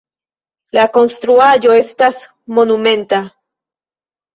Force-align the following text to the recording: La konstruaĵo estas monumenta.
La 0.77 0.85
konstruaĵo 0.97 1.77
estas 1.85 2.21
monumenta. 2.59 3.25